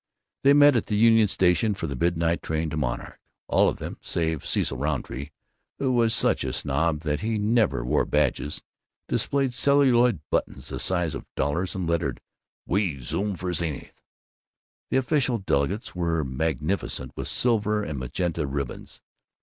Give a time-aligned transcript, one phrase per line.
[0.43, 3.19] They met at the Union Station for the midnight train to Monarch.
[3.47, 5.29] All of them, save Cecil Rountree,
[5.77, 8.63] who was such a snob that he never wore badges,
[9.07, 12.19] displayed celluloid buttons the size of dollars and lettered
[12.65, 14.01] "We zoom for Zenith."
[14.89, 19.01] The official delegates were magnificent with silver and magenta ribbons.